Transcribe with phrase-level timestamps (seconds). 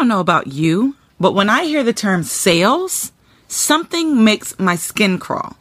[0.00, 3.12] don't know about you, but when I hear the term sales,
[3.48, 5.58] something makes my skin crawl.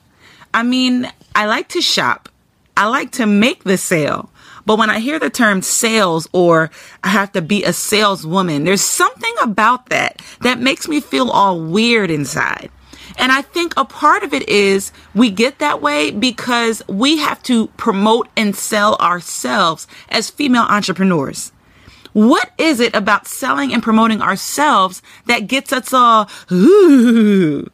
[0.53, 2.29] I mean, I like to shop.
[2.77, 4.29] I like to make the sale.
[4.65, 6.71] But when I hear the term sales or
[7.03, 11.59] I have to be a saleswoman, there's something about that that makes me feel all
[11.59, 12.71] weird inside.
[13.17, 17.43] And I think a part of it is we get that way because we have
[17.43, 21.51] to promote and sell ourselves as female entrepreneurs.
[22.19, 27.65] What is it about selling and promoting ourselves that gets us all, ooh,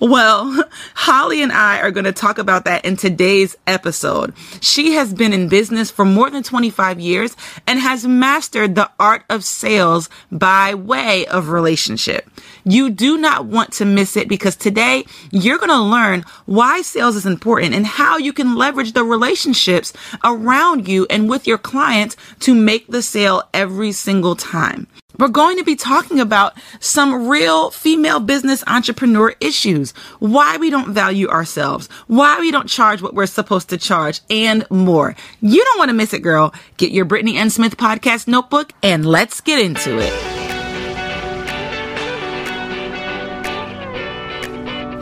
[0.00, 0.64] well,
[0.94, 4.34] Hollie and I are going to talk about that in today's episode.
[4.60, 7.36] She has been in business for more than 25 years
[7.66, 12.28] and has mastered the art of sales by way of relationship.
[12.64, 17.16] You do not want to miss it because today you're going to learn why sales
[17.16, 19.92] is important and how you can leverage the relationships
[20.24, 24.87] around you and with your clients to make the sale every single time.
[25.18, 30.94] We're going to be talking about some real female business entrepreneur issues, why we don't
[30.94, 35.16] value ourselves, why we don't charge what we're supposed to charge, and more.
[35.40, 36.54] You don't want to miss it, girl.
[36.76, 37.50] Get your Brittnee N.
[37.50, 40.12] Smith podcast notebook and let's get into it.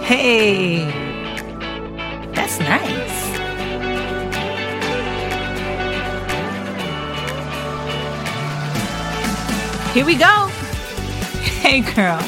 [0.02, 0.84] Hey,
[2.32, 3.05] that's nice.
[9.96, 10.48] Here we go.
[11.62, 12.22] Hey, girl.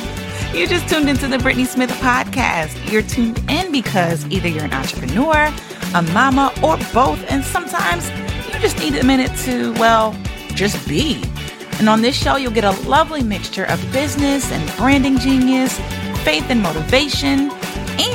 [0.54, 2.90] You just tuned into the Brittnee Smith podcast.
[2.90, 5.52] You're tuned in because either you're an entrepreneur,
[5.94, 8.08] a mama, or both, and sometimes
[8.54, 10.16] you just need a minute to, well,
[10.54, 11.22] just be.
[11.78, 15.78] And on this show, you'll get a lovely mixture of business and branding genius,
[16.24, 17.50] faith and motivation,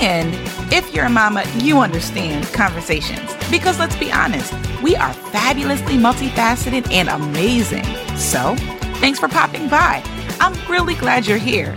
[0.02, 0.34] and
[0.74, 3.32] if you're a mama, you understand conversations.
[3.52, 7.86] Because let's be honest, we are fabulously multifaceted and amazing.
[8.18, 8.56] So,
[9.04, 10.02] Thanks for popping by.
[10.40, 11.76] I'm really glad you're here.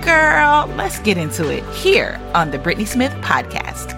[0.00, 3.92] Girl, let's get into it here on the Brittnee Smith Podcast.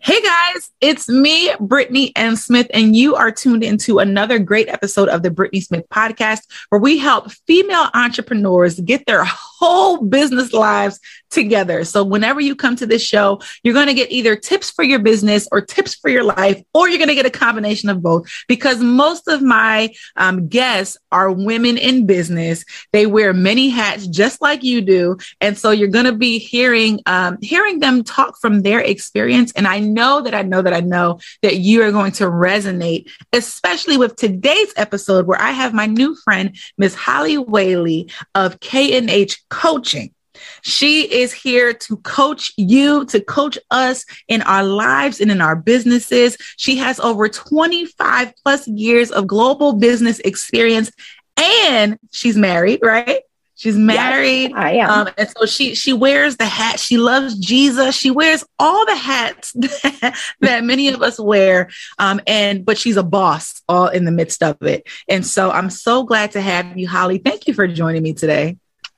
[0.00, 2.36] Hey guys, it's me, Brittnee N.
[2.36, 6.78] Smith, and you are tuned into another great episode of the Brittnee Smith Podcast, where
[6.78, 11.00] we help female entrepreneurs get their whole business lives
[11.34, 11.84] together.
[11.84, 15.00] So whenever you come to this show, you're going to get either tips for your
[15.00, 18.30] business or tips for your life, or you're going to get a combination of both
[18.48, 22.64] because most of my um, guests are women in business.
[22.92, 25.18] They wear many hats just like you do.
[25.40, 29.52] And so you're going to be hearing, um, hearing them talk from their experience.
[29.52, 33.10] And I know that I know that I know that you are going to resonate,
[33.32, 39.42] especially with today's episode where I have my new friend, Miss Hollie Whaley of K&H
[39.48, 40.14] Coaching.
[40.62, 45.56] She is here to coach you, to coach us in our lives and in our
[45.56, 46.36] businesses.
[46.56, 50.90] She has over 25 plus years of global business experience
[51.36, 53.22] and she's married, right?
[53.56, 54.50] She's married.
[54.50, 54.90] Yes, I am.
[54.90, 56.80] Um, and so she she wears the hat.
[56.80, 57.94] She loves Jesus.
[57.94, 61.70] She wears all the hats that, that many of us wear.
[61.98, 64.88] Um, and but she's a boss all in the midst of it.
[65.08, 67.18] And so I'm so glad to have you, Hollie.
[67.18, 68.56] Thank you for joining me today.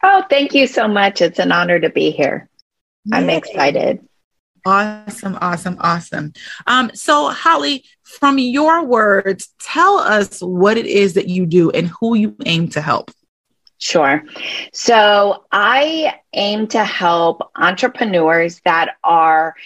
[0.08, 1.20] Oh, thank you so much.
[1.20, 2.48] It's an honor to be here.
[3.06, 3.18] Yay.
[3.18, 4.06] I'm excited.
[4.64, 6.32] Awesome, awesome, awesome.
[6.68, 11.88] Um, so, Hollie, from your words, tell us what it is that you do and
[11.88, 13.10] who you aim to help.
[13.78, 14.22] Sure.
[14.72, 19.56] So, I aim to help entrepreneurs that are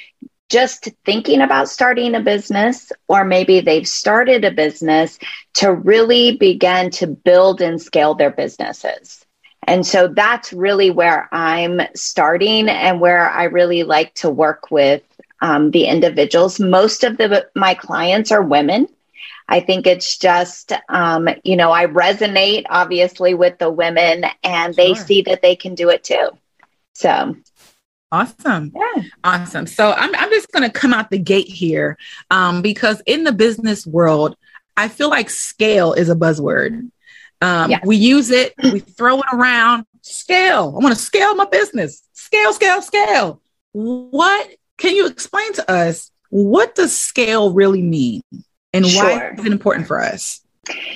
[0.49, 5.19] just thinking about starting a business, or maybe they've started a business
[5.55, 9.20] to really begin to build and scale their businesses.
[9.66, 15.03] And so that's really where I'm starting and where I really like to work with
[15.41, 16.59] um, the individuals.
[16.59, 18.88] Most of the my clients are women.
[19.48, 24.84] I think it's just, um, you know, I resonate obviously with the women and sure.
[24.84, 26.31] they see that they can do it too.
[26.94, 27.37] So
[28.12, 28.72] Awesome.
[28.75, 29.03] Yeah.
[29.22, 29.66] Awesome.
[29.66, 31.97] So I'm, I'm just going to come out the gate here
[32.31, 34.37] um, because in the business world,
[34.77, 36.91] I feel like scale is a buzzword.
[37.41, 37.75] Um.
[37.84, 39.87] We use it, we throw it around.
[40.03, 40.75] Scale.
[40.77, 42.03] I want to scale my business.
[42.15, 43.41] Scale, scale, scale.
[43.72, 46.10] What can you explain to us?
[46.31, 48.22] What does scale really mean,
[48.72, 49.04] and sure.
[49.04, 50.41] why is it important for us?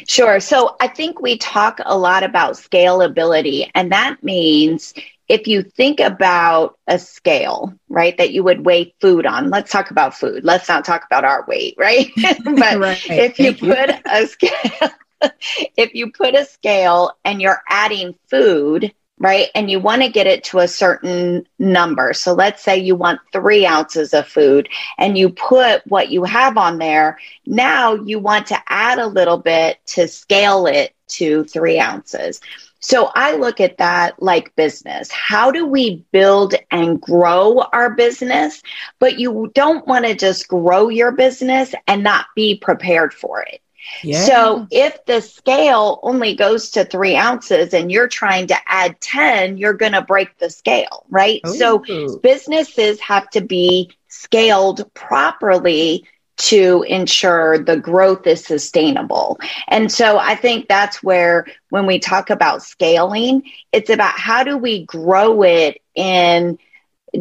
[0.08, 0.40] Sure.
[0.40, 4.94] So I think we talk a lot about scalability, and that means
[5.28, 9.90] if you think about a scale, right, that you would weigh food on, let's talk
[9.90, 10.44] about food.
[10.44, 12.10] Let's not talk about our weight, right?
[12.44, 13.10] but right.
[13.10, 14.02] if you Thank put you.
[14.06, 14.90] a scale,
[15.76, 19.48] if you put a scale and you're adding food, right?
[19.54, 22.12] And you want to get it to a certain number.
[22.12, 24.68] So let's say you want three ounces of food
[24.98, 27.18] and you put what you have on there.
[27.46, 32.40] Now you want to add a little bit to scale it to three ounces.
[32.80, 35.10] So I look at that like business.
[35.10, 38.62] How do we build and grow our business?
[38.98, 43.62] But you don't want to just grow your business and not be prepared for it.
[44.02, 44.24] Yeah.
[44.24, 49.58] So if the scale only goes to three ounces and you're trying to add 10,
[49.58, 51.40] you're going to break the scale, right?
[51.46, 51.54] Ooh.
[51.54, 52.18] So oh.
[52.18, 59.38] businesses have to be scaled properly to ensure the growth is sustainable.
[59.68, 64.58] And so I think that's where when we talk about scaling, it's about how do
[64.58, 66.58] we grow it in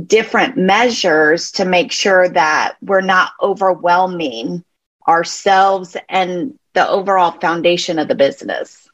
[0.07, 4.63] different measures to make sure that we're not overwhelming
[5.08, 8.90] ourselves and the overall foundation of the business.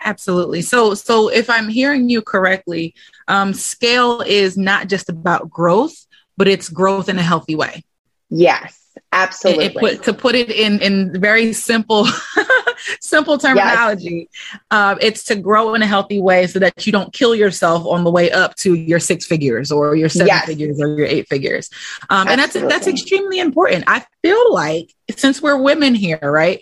[0.00, 0.62] Absolutely.
[0.62, 2.94] So, so if I'm hearing you correctly,
[3.26, 6.06] um, scale is not just about growth,
[6.36, 7.82] but it's growth in a healthy way.
[8.30, 8.78] Yes.
[9.12, 9.66] Absolutely.
[9.66, 12.06] It, it put, to put it in in very simple
[13.00, 14.60] simple terminology, yes.
[14.70, 18.04] uh, it's to grow in a healthy way so that you don't kill yourself on
[18.04, 20.46] the way up to your six figures or your seven yes.
[20.46, 21.70] figures or your eight figures.
[22.10, 23.84] Um, and that's that's extremely important.
[23.86, 26.60] I feel like since we're women here, right?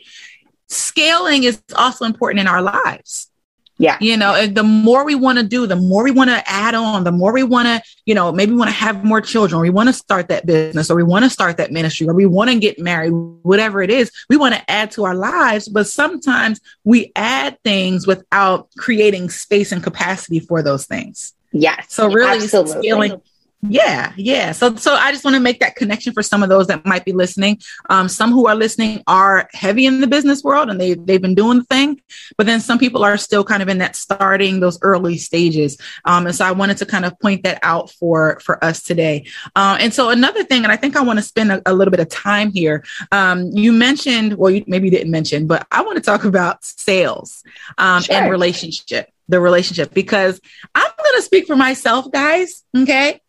[0.69, 3.31] Scaling is also important in our lives.
[3.79, 3.99] Yeah.
[4.01, 7.05] You know, the more we want to do, the more we want to add on,
[7.05, 9.63] the more we want to, you know, maybe we want to have more children, or
[9.63, 12.25] we want to start that business, or we want to start that ministry, or we
[12.25, 15.69] want to get married, whatever it is, we want to add to our lives.
[15.69, 21.35] But sometimes we add things without creating space and capacity for those things.
[21.53, 21.93] Yes.
[21.93, 22.83] So really absolutely.
[22.83, 23.21] scaling
[23.69, 24.53] yeah, yeah.
[24.53, 27.05] So, so I just want to make that connection for some of those that might
[27.05, 27.61] be listening.
[27.91, 31.35] Um, some who are listening are heavy in the business world and they they've been
[31.35, 32.01] doing the thing,
[32.37, 35.79] but then some people are still kind of in that starting those early stages.
[36.05, 39.27] Um, and so I wanted to kind of point that out for for us today.
[39.55, 41.91] Uh, and so another thing, and I think I want to spend a, a little
[41.91, 42.85] bit of time here.
[43.13, 47.43] Um, you mentioned, well, you maybe didn't mention, but I want to talk about sales
[47.79, 48.17] um, sure.
[48.17, 50.41] and relationship the relationship because
[50.73, 52.63] I'm going to speak for myself, guys.
[52.77, 53.21] Okay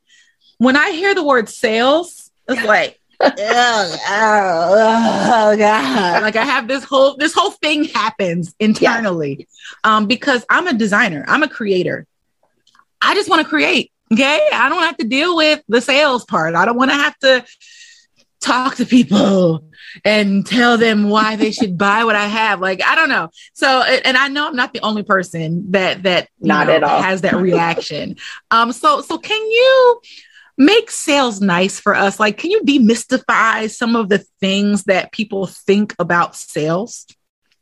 [0.58, 3.32] when I hear the word sales, it's like, oh,
[4.10, 6.22] oh, oh, god.
[6.22, 9.48] Like i have this whole this whole thing happens internally.
[9.84, 9.96] Yeah.
[9.96, 11.26] um because i'm a designer.
[11.28, 12.06] I'm a creator.
[13.02, 14.48] I just want to create okay?
[14.54, 16.54] I don't have to deal with the sales part.
[16.56, 17.46] I don't want to have to
[18.40, 19.64] talk to people
[20.06, 22.62] and tell them why they should buy what i have.
[22.62, 23.30] Like i don't know.
[23.54, 27.02] So and i know i'm not the only person that that not know, at all.
[27.02, 28.16] has that reaction.
[28.52, 30.02] Um so so can you
[30.58, 32.20] make sales nice for us?
[32.20, 37.06] Like, can you demystify some of the things that people think about sales?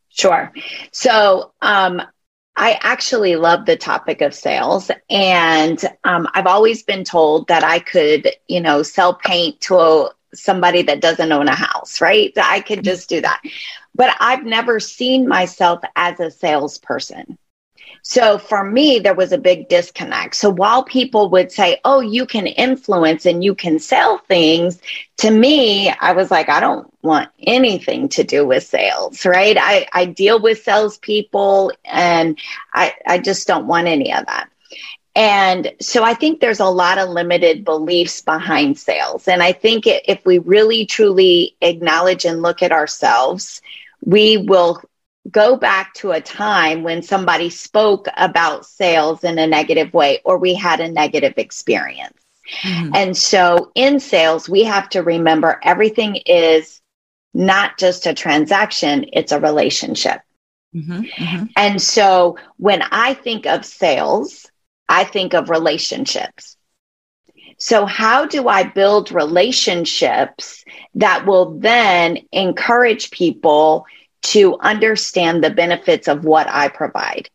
[0.10, 0.54] Sure.
[0.92, 2.02] So, um,
[2.56, 4.90] I actually love the topic of sales.
[5.10, 10.12] And um, I've always been told that I could, you know, sell paint to a,
[10.34, 12.32] somebody that doesn't own a house, right?
[12.38, 13.42] I could just do that.
[13.94, 17.38] But I've never seen myself as a salesperson.
[18.08, 20.36] So for me, there was a big disconnect.
[20.36, 24.80] So while people would say, oh, you can influence and you can sell things,
[25.18, 29.58] to me, I was like, I don't want anything to do with sales, right?
[29.60, 32.38] I, I deal with salespeople and
[32.76, 34.52] I, I just don't want any of that.
[35.16, 39.28] And so I think there's a lot of limited beliefs behind sales.
[39.28, 43.64] And I think if we really truly acknowledge and look at ourselves,
[44.06, 44.80] we will
[45.30, 50.38] go back to a time when somebody spoke about sales in a negative way or
[50.38, 52.18] we had a negative experience.
[52.62, 52.92] Mm-hmm.
[52.94, 56.82] And so in sales, we have to remember everything is
[57.34, 60.22] not just a transaction, it's a relationship.
[60.76, 61.02] Mm-hmm.
[61.02, 61.44] Mm-hmm.
[61.56, 64.46] And so when I think of sales,
[64.88, 66.56] I think of relationships.
[67.58, 70.66] So, how do I build relationships
[70.96, 73.86] that will then encourage people
[74.26, 77.30] to understand the benefits of what I provide.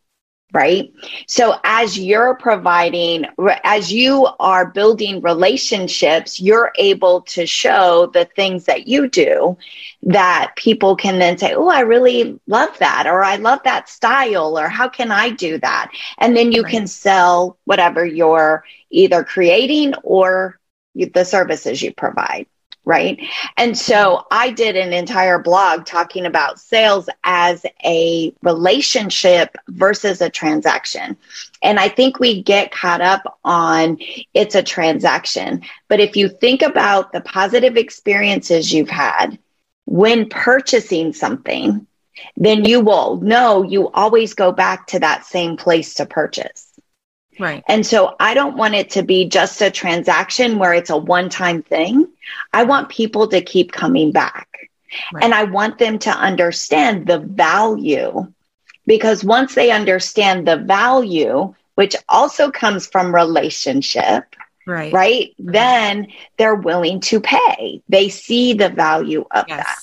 [0.53, 0.91] Right.
[1.27, 3.25] So as you're providing,
[3.63, 9.57] as you are building relationships, you're able to show the things that you do
[10.03, 14.59] that people can then say, Oh, I really love that, or I love that style,
[14.59, 15.89] or how can I do that?
[16.17, 16.71] And then you right.
[16.71, 20.59] can sell whatever you're either creating or
[20.95, 22.47] the services you provide
[22.85, 23.19] right?
[23.57, 30.29] And so I did an entire blog talking about sales as a relationship versus a
[30.29, 31.15] transaction.
[31.61, 33.97] And I think we get caught up on
[34.33, 35.61] it's a transaction.
[35.89, 39.37] But if you think about the positive experiences you've had
[39.85, 41.85] when purchasing something,
[42.35, 46.70] then you will know you always go back to that same place to purchase
[47.41, 47.63] Right.
[47.67, 51.27] And so I don't want it to be just a transaction where it's a one
[51.27, 52.07] time thing.
[52.53, 54.47] I want people to keep coming back.
[55.11, 55.23] Right.
[55.23, 58.31] And I want them to understand the value
[58.85, 64.35] because once they understand the value, which also comes from relationship,
[64.67, 64.93] right?
[64.93, 67.81] Right, then they're willing to pay.
[67.89, 69.65] They see the value of yes.
[69.65, 69.79] that.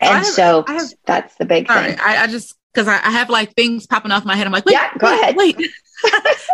[0.00, 1.98] And have, so have, that's the big thing.
[2.00, 4.46] I, I just because I, I, have like things popping off my head.
[4.46, 5.36] I'm like, wait, yeah, go wait, ahead.
[5.36, 5.56] Wait.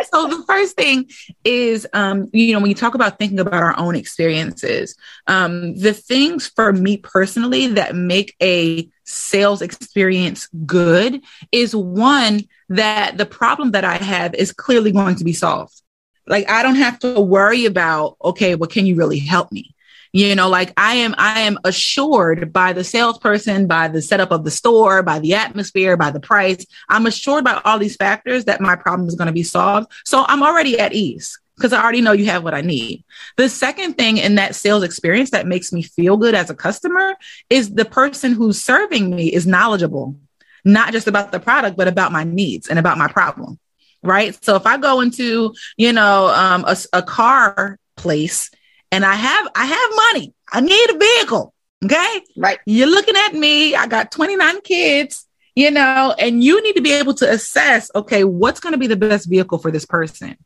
[0.09, 1.09] so the first thing
[1.43, 4.95] is, um, you know, when you talk about thinking about our own experiences,
[5.27, 13.17] um, the things for me personally that make a sales experience good is one that
[13.17, 15.81] the problem that I have is clearly going to be solved.
[16.25, 19.72] Like I don't have to worry about, okay, well, can you really help me?
[20.13, 24.45] You know like i am i am assured by the salesperson by the setup of
[24.45, 28.61] the store by the atmosphere by the price i'm assured by all these factors that
[28.61, 29.91] my problem is going to be solved.
[30.05, 33.03] So i'm already at ease because i already know you have what i need.
[33.35, 37.15] The second thing in that sales experience that makes me feel good as a customer
[37.49, 40.15] is the person who's serving me is knowledgeable
[40.63, 43.59] not just about the product but about my needs and about my problem
[44.03, 44.37] right?
[44.43, 48.51] So if i go into you know um, a, a car place
[48.93, 50.33] and I have I have money.
[50.51, 51.51] I need a vehicle.
[51.83, 52.21] Okay.
[52.37, 52.59] Right.
[52.67, 53.75] You're looking at me.
[53.75, 58.23] I got 29 kids, you know, and you need to be able to assess, okay,
[58.23, 60.37] what's going to be the best vehicle for this person?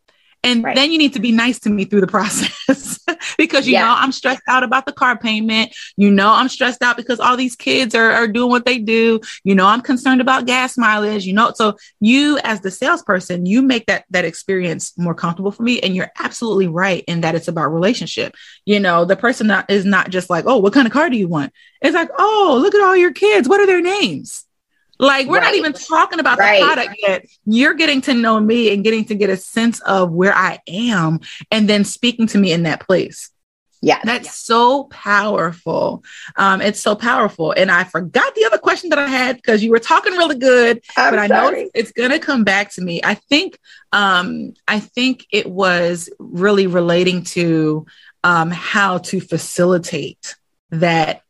[0.47, 0.75] And right.
[0.75, 2.99] then you need to be nice to me through the process
[3.37, 3.85] because you yeah.
[3.85, 5.75] know I'm stressed out about the car payment.
[5.97, 9.19] You know I'm stressed out because all these kids are, are doing what they do.
[9.43, 11.25] You know I'm concerned about gas mileage.
[11.25, 15.63] You know, so you as the salesperson, you make that that experience more comfortable for
[15.63, 15.81] me.
[15.81, 18.35] And you're absolutely right in that it's about relationship.
[18.65, 21.17] You know, the person that is not just like, oh, what kind of car do
[21.17, 21.51] you want?
[21.81, 23.49] It's like, oh, look at all your kids.
[23.49, 24.46] What are their names?
[24.99, 25.43] Like we're right.
[25.43, 26.59] not even talking about right.
[26.59, 27.25] the product yet.
[27.45, 31.19] You're getting to know me and getting to get a sense of where I am
[31.51, 33.29] and then speaking to me in that place.
[33.81, 33.99] Yeah.
[34.03, 36.03] That's so powerful.
[36.35, 37.51] Um, it's so powerful.
[37.51, 40.81] And I forgot the other question that I had because you were talking really good,
[40.97, 41.63] I'm but I sorry.
[41.65, 43.01] know it's gonna come back to me.
[43.03, 43.59] I think
[43.91, 47.85] um I think it was really relating to
[48.23, 50.35] um how to facilitate
[50.71, 51.21] that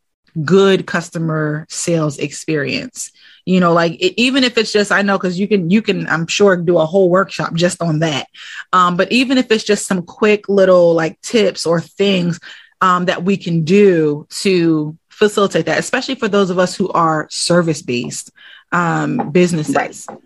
[0.45, 3.12] good customer sales experience
[3.48, 6.08] you know like it, even if it's just i know because you can you can
[6.08, 8.27] i'm sure do a whole workshop just on that
[8.74, 12.39] um, but even if it's just some quick little like tips or things
[12.82, 17.27] um, that we can do to facilitate that especially for those of us who are
[17.30, 18.32] service based
[18.72, 20.20] um, businesses right.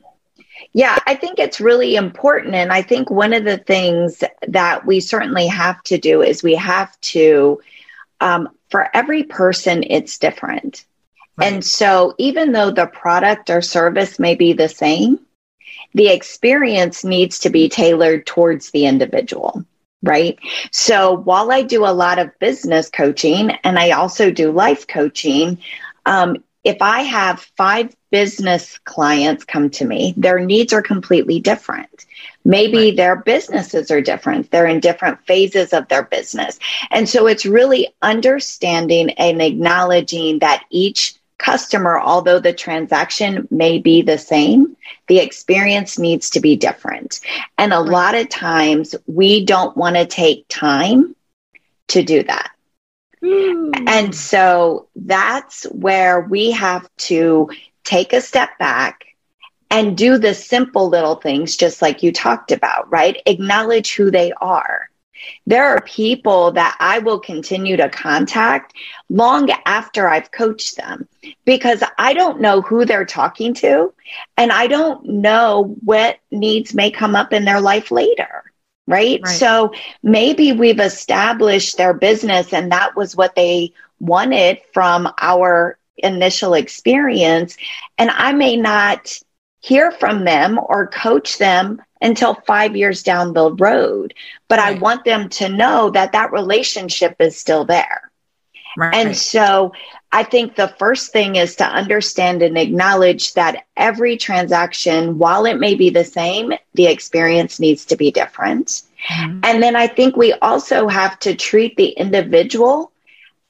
[0.74, 2.56] Yeah, I think it's really important.
[2.56, 6.56] And I think one of the things that we certainly have to do is we
[6.56, 7.60] have to,
[8.22, 10.86] um, for every person, it's different.
[11.42, 15.20] And so, even though the product or service may be the same,
[15.94, 19.66] the experience needs to be tailored towards the individual,
[20.02, 20.38] right?
[20.72, 25.58] So, while I do a lot of business coaching and I also do life coaching,
[26.06, 32.06] um, if I have five business clients come to me, their needs are completely different.
[32.44, 32.98] Maybe right.
[32.98, 34.52] their businesses are different.
[34.52, 36.60] They're in different phases of their business.
[36.90, 44.04] And so it's really understanding and acknowledging that each customer, although the transaction may be
[44.04, 47.20] the same, the experience needs to be different.
[47.58, 51.16] And a lot of times we don't want to take time
[51.90, 52.52] to do that.
[53.24, 53.88] Mm.
[53.88, 57.50] And so that's where we have to
[57.84, 59.06] take a step back
[59.72, 63.20] and do the simple little things, just like you talked about, right?
[63.26, 64.91] Acknowledge who they are.
[65.46, 68.74] There are people that I will continue to contact
[69.10, 71.08] long after I've coached them
[71.46, 73.94] because I don't know who they're talking to
[74.38, 78.44] and I don't know what needs may come up in their life later.
[78.88, 79.22] Right?
[79.24, 79.36] right.
[79.36, 79.74] So
[80.04, 87.58] maybe we've established their business and that was what they wanted from our initial experience.
[87.98, 89.18] And I may not
[89.60, 94.14] hear from them or coach them until five years down the road.
[94.48, 94.76] But right.
[94.76, 98.12] I want them to know that that relationship is still there.
[98.78, 98.96] Right.
[98.96, 99.74] And so
[100.12, 105.60] I think the first thing is to understand and acknowledge that every transaction, while it
[105.60, 108.82] may be the same, the experience needs to be different.
[109.10, 109.42] Mm-hmm.
[109.44, 112.92] And then I think we also have to treat the individual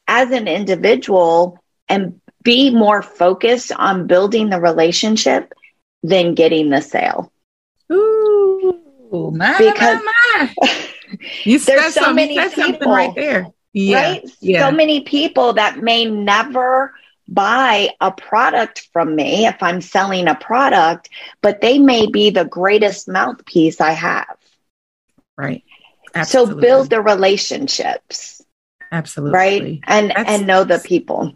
[0.07, 5.53] as an individual and be more focused on building the relationship
[6.01, 7.31] than getting the sale.
[9.13, 10.79] Ooh, my, because my, my.
[11.43, 13.47] you there's so many people right there.
[13.73, 14.29] Yeah, right?
[14.39, 14.69] Yeah.
[14.69, 16.93] So many people that may never
[17.27, 21.09] buy a product from me if I'm selling a product,
[21.41, 24.37] but they may be the greatest mouthpiece I have.
[25.37, 25.63] Right.
[26.13, 26.55] Absolutely.
[26.55, 28.43] So build the relationships.
[28.91, 29.37] Absolutely.
[29.37, 29.79] Right.
[29.85, 31.33] And that's, and know the people.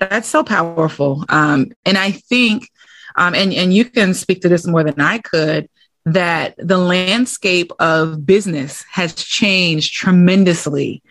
[0.00, 1.24] That's so powerful.
[1.28, 2.70] Um, and I think,
[3.14, 5.68] um, and, and you can speak to this more than I could,
[6.06, 11.02] that the landscape of business has changed tremendously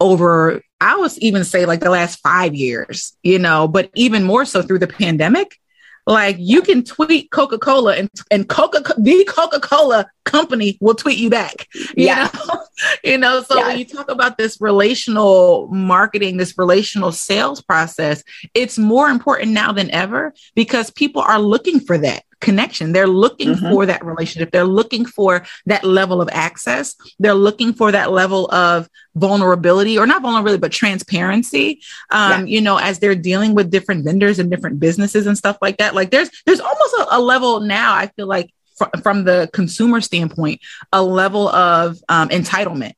[0.00, 4.44] over, I would even say like the last five years, you know, but even more
[4.44, 5.58] so through the pandemic
[6.06, 11.18] like you can tweet Coca Cola and and Coca the Coca Cola company will tweet
[11.18, 11.68] you back.
[11.96, 12.28] You yeah.
[12.34, 12.62] know,
[13.04, 13.42] you know.
[13.42, 19.52] So when you talk about this relational marketing, this relational sales process, it's more important
[19.52, 22.92] now than ever because people are looking for that connection.
[22.92, 23.70] They're looking mm-hmm.
[23.70, 24.50] for that relationship.
[24.52, 26.94] They're looking for that level of access.
[27.18, 31.80] They're looking for that level of vulnerability or not vulnerability, but transparency.
[32.10, 32.54] Um, yeah.
[32.54, 35.94] you know, as they're dealing with different vendors and different businesses and stuff like that.
[35.94, 40.00] Like there's, there's almost a, a level now, I feel like fr- from the consumer
[40.00, 40.60] standpoint,
[40.92, 42.94] a level of um, entitlement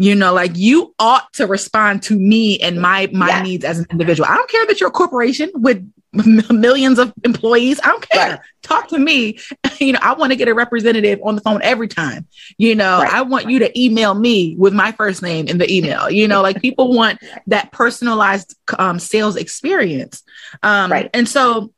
[0.00, 3.42] you know like you ought to respond to me and my my yeah.
[3.42, 7.80] needs as an individual i don't care that you're a corporation with millions of employees.
[7.82, 8.30] I don't care.
[8.30, 8.40] Right.
[8.62, 9.38] Talk to me.
[9.80, 12.26] You know, I want to get a representative on the phone every time.
[12.56, 13.12] You know, right.
[13.12, 16.10] I want you to email me with my first name in the email.
[16.10, 20.24] You know, like people want that personalized um, sales experience.
[20.64, 21.08] Um, right.
[21.14, 21.72] And so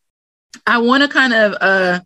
[0.66, 2.00] I want to kind of uh,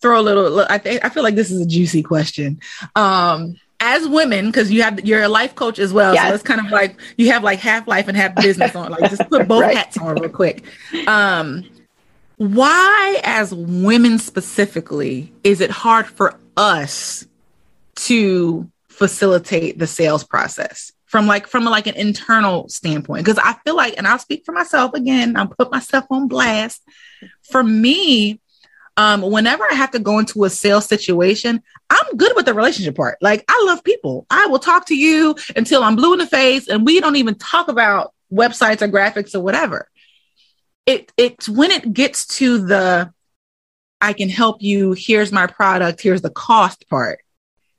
[0.00, 2.60] throw a little, I, th- I feel like this is a juicy question.
[2.94, 6.14] Um, as women, because you have you're a life coach as well.
[6.14, 6.28] Yes.
[6.28, 8.92] So it's kind of like you have like half life and half business on.
[8.92, 9.76] Like just put both right.
[9.76, 10.62] hats on real quick.
[11.08, 11.64] Um,
[12.36, 17.26] why, as women specifically, is it hard for us
[17.94, 23.24] to facilitate the sales process from like from like an internal standpoint?
[23.24, 25.36] Because I feel like, and I'll speak for myself again.
[25.36, 26.82] I'll put myself on blast.
[27.50, 28.40] For me,
[28.96, 32.96] um, whenever I have to go into a sales situation, I'm good with the relationship
[32.96, 33.18] part.
[33.20, 34.26] Like I love people.
[34.30, 37.36] I will talk to you until I'm blue in the face and we don't even
[37.36, 39.88] talk about websites or graphics or whatever.
[40.84, 43.12] It it's when it gets to the
[44.00, 47.20] I can help you, here's my product, here's the cost part.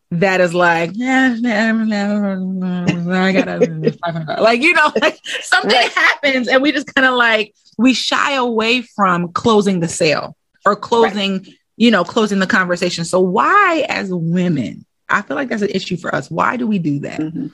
[0.10, 5.92] That is like, yeah, I gotta like, you know, like something right.
[5.92, 10.76] happens and we just kind of like we shy away from closing the sale or
[10.76, 13.06] closing right you know, closing the conversation.
[13.06, 14.86] So why as women?
[15.10, 16.30] I feel like that's an issue for us.
[16.30, 17.20] Why do we do that?
[17.20, 17.48] Mm-hmm.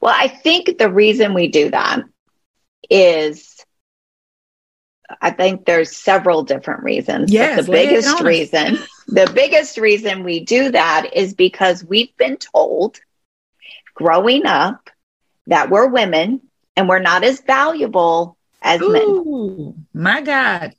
[0.00, 2.02] Well, I think the reason we do that
[2.90, 3.64] is
[5.20, 7.30] I think there's several different reasons.
[7.30, 12.38] Yes, but the biggest reason, the biggest reason we do that is because we've been
[12.38, 12.98] told
[13.94, 14.90] growing up
[15.46, 16.40] that we're women
[16.76, 19.86] and we're not as valuable as Ooh, men.
[19.92, 20.74] My God.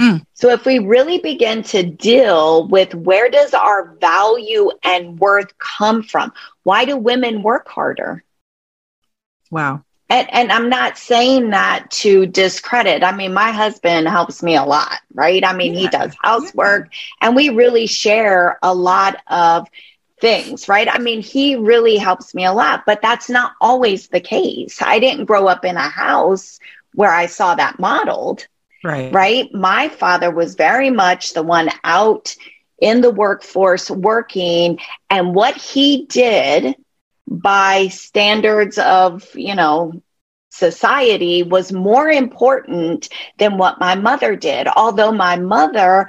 [0.00, 0.24] Mm.
[0.32, 6.02] So if we really begin to deal with where does our value and worth come
[6.02, 6.32] from?
[6.62, 8.24] Why do women work harder?
[9.50, 9.84] Wow.
[10.08, 13.04] And, and I'm not saying that to discredit.
[13.04, 15.44] I mean, my husband helps me a lot, right?
[15.44, 15.80] I mean, yeah.
[15.80, 17.28] he does housework yeah.
[17.28, 19.68] and we really share a lot of
[20.20, 20.88] things, right?
[20.90, 24.80] I mean, he really helps me a lot, but that's not always the case.
[24.82, 26.58] I didn't grow up in a house
[26.94, 28.46] where I saw that modeled.
[28.82, 29.12] Right.
[29.12, 29.52] Right.
[29.52, 32.34] My father was very much the one out
[32.80, 34.78] in the workforce working.
[35.10, 36.76] And what he did
[37.26, 40.02] by standards of, you know,
[40.50, 44.66] society was more important than what my mother did.
[44.66, 46.08] Although my mother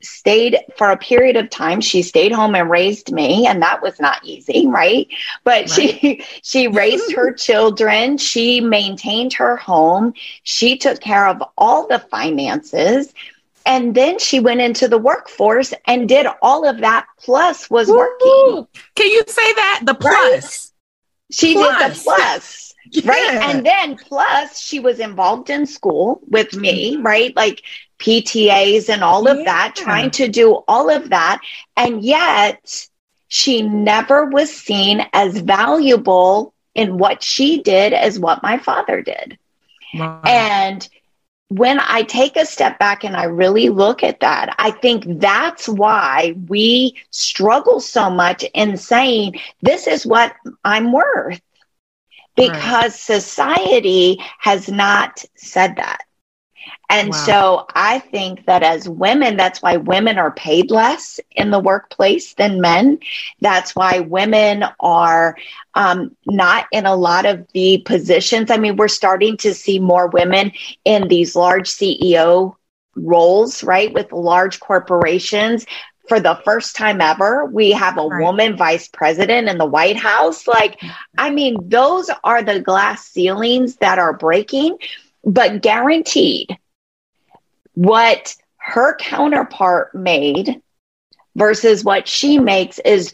[0.00, 4.00] stayed for a period of time she stayed home and raised me and that was
[4.00, 5.06] not easy right
[5.44, 5.70] but right.
[5.70, 11.98] she she raised her children she maintained her home she took care of all the
[11.98, 13.12] finances
[13.66, 17.96] and then she went into the workforce and did all of that plus was Ooh.
[17.96, 21.34] working can you say that the plus right?
[21.34, 21.78] she plus.
[21.78, 23.02] did the plus yeah.
[23.10, 27.04] right and then plus she was involved in school with me mm-hmm.
[27.04, 27.62] right like
[27.98, 29.44] PTAs and all of yeah.
[29.44, 31.40] that, trying to do all of that.
[31.76, 32.88] And yet
[33.28, 39.38] she never was seen as valuable in what she did as what my father did.
[39.94, 40.20] Wow.
[40.26, 40.86] And
[41.48, 45.68] when I take a step back and I really look at that, I think that's
[45.68, 51.40] why we struggle so much in saying, this is what I'm worth.
[52.34, 52.92] Because right.
[52.92, 56.05] society has not said that.
[56.88, 57.16] And wow.
[57.16, 62.34] so I think that as women, that's why women are paid less in the workplace
[62.34, 63.00] than men.
[63.40, 65.36] That's why women are
[65.74, 68.50] um, not in a lot of the positions.
[68.50, 70.52] I mean, we're starting to see more women
[70.84, 72.54] in these large CEO
[72.94, 75.66] roles, right, with large corporations.
[76.08, 78.22] for the first time ever, we have a right.
[78.22, 80.46] woman vice president in the White House.
[80.46, 80.80] Like,
[81.18, 84.78] I mean, those are the glass ceilings that are breaking,
[85.24, 86.56] but guaranteed
[87.76, 90.60] what her counterpart made
[91.36, 93.12] versus what she makes is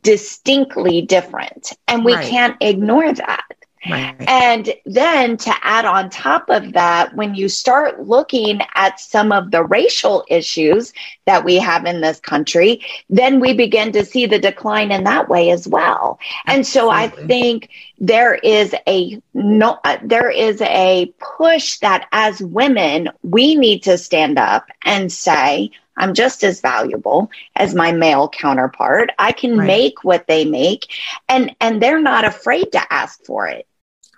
[0.00, 1.72] distinctly different.
[1.88, 2.28] And we right.
[2.28, 3.44] can't ignore that.
[3.88, 4.16] Right.
[4.28, 9.50] And then to add on top of that, when you start looking at some of
[9.50, 10.92] the racial issues
[11.26, 15.28] that we have in this country, then we begin to see the decline in that
[15.28, 16.18] way as well.
[16.46, 17.68] And so I think
[17.98, 24.38] there is a no, there is a push that as women, we need to stand
[24.38, 29.10] up and say, I'm just as valuable as my male counterpart.
[29.18, 29.66] I can right.
[29.66, 30.92] make what they make
[31.28, 33.66] and and they're not afraid to ask for it.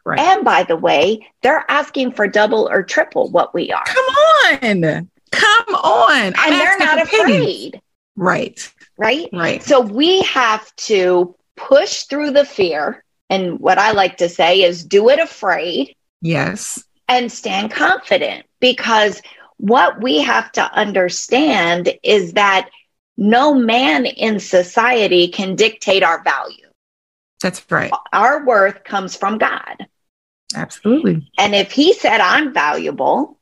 [0.06, 0.20] Right.
[0.20, 3.82] And by the way, they're asking for double or triple what we are.
[3.84, 5.10] Come on.
[5.32, 6.32] Come on.
[6.36, 7.80] I'm and they're not afraid.
[8.14, 8.72] Right.
[8.96, 9.28] Right.
[9.32, 9.64] Right.
[9.64, 13.02] So we have to push through the fear.
[13.30, 15.96] And what I like to say is do it afraid.
[16.22, 16.84] Yes.
[17.08, 19.20] And stand confident because
[19.56, 22.70] what we have to understand is that
[23.16, 26.68] no man in society can dictate our value.
[27.42, 27.90] That's right.
[28.12, 29.88] Our worth comes from God.
[30.54, 31.30] Absolutely.
[31.38, 33.38] And if he said I'm valuable,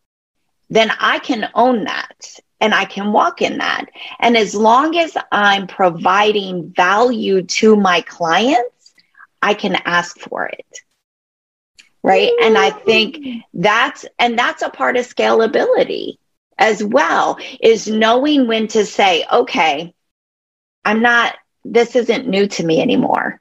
[0.71, 3.87] then I can own that and I can walk in that.
[4.19, 8.95] And as long as I'm providing value to my clients,
[9.43, 10.81] I can ask for it.
[12.03, 12.31] Right.
[12.33, 12.39] Ooh.
[12.43, 16.19] And I think that's, and that's a part of scalability
[16.59, 19.95] as well is knowing when to say, okay,
[20.85, 23.41] I'm not, this isn't new to me anymore.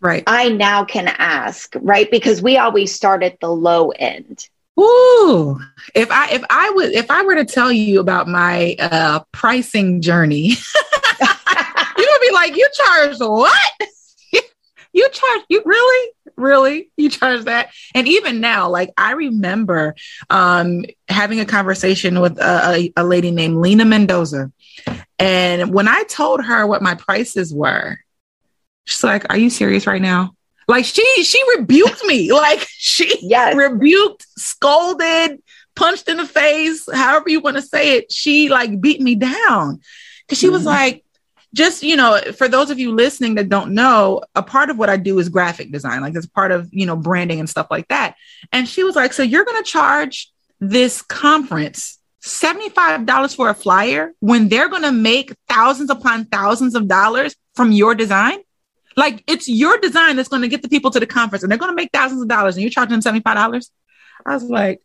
[0.00, 0.24] Right.
[0.26, 2.10] I now can ask, right?
[2.10, 4.48] Because we always start at the low end.
[4.78, 5.60] Ooh,
[5.94, 10.00] if I if I would if I were to tell you about my uh pricing
[10.00, 10.46] journey,
[11.98, 13.72] you would be like, you charge what?
[14.92, 19.94] you charge you really really you charge that and even now like i remember
[20.30, 24.50] um having a conversation with a, a, a lady named lena mendoza
[25.18, 27.98] and when i told her what my prices were
[28.90, 30.34] She's like, "Are you serious right now?"
[30.66, 32.30] Like she she rebuked me.
[32.40, 33.54] Like she yes.
[33.54, 35.42] rebuked, scolded,
[35.76, 38.12] punched in the face, however you want to say it.
[38.12, 39.80] She like beat me down
[40.26, 40.54] because she mm-hmm.
[40.54, 41.04] was like,
[41.54, 44.90] just you know, for those of you listening that don't know, a part of what
[44.90, 46.00] I do is graphic design.
[46.00, 48.16] Like it's part of you know branding and stuff like that.
[48.52, 54.12] And she was like, "So you're going to charge this conference?" $75 for a flyer
[54.20, 58.40] when they're going to make thousands upon thousands of dollars from your design?
[59.00, 61.58] Like it's your design that's going to get the people to the conference and they're
[61.58, 63.70] going to make thousands of dollars and you're charging them $75.
[64.26, 64.82] I was like,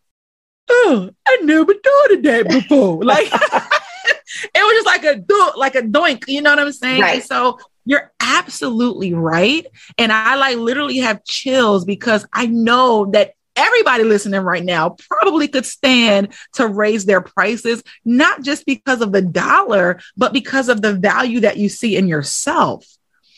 [0.70, 3.04] oh, I never thought of that before.
[3.04, 7.02] like it was just like a do like a doink, you know what I'm saying?
[7.02, 7.24] Right.
[7.26, 9.68] So you're absolutely right.
[9.98, 15.50] And I like literally have chills because I know that everybody listening right now probably
[15.50, 20.82] could stand to raise their prices, not just because of the dollar, but because of
[20.82, 22.86] the value that you see in yourself.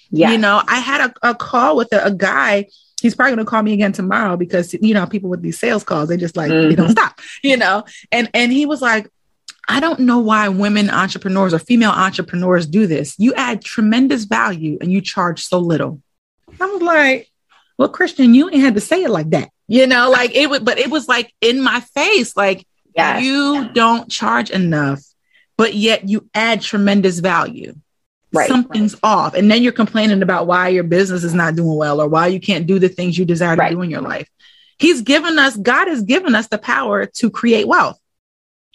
[0.10, 0.32] Yeah.
[0.32, 2.67] You know, I had a, a call with a, a guy
[3.02, 5.84] he's probably going to call me again tomorrow because you know people with these sales
[5.84, 6.70] calls they just like mm-hmm.
[6.70, 6.91] they don't mm-hmm.
[6.93, 9.10] stop you know and and he was like
[9.67, 14.78] i don't know why women entrepreneurs or female entrepreneurs do this you add tremendous value
[14.82, 16.02] and you charge so little
[16.60, 17.30] i was like
[17.78, 20.65] well christian you ain't had to say it like that you know like it would
[20.65, 22.65] but it was like in my face like
[22.96, 23.24] yes.
[23.24, 25.02] you don't charge enough
[25.56, 27.74] but yet you add tremendous value
[28.33, 29.03] Right, something's right.
[29.03, 29.33] off.
[29.35, 32.39] And then you're complaining about why your business is not doing well or why you
[32.39, 33.71] can't do the things you desire to right.
[33.71, 34.29] do in your life.
[34.79, 37.99] He's given us, God has given us the power to create wealth.